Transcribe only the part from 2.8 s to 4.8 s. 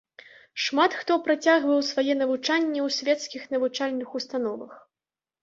ў свецкіх навучальных установах.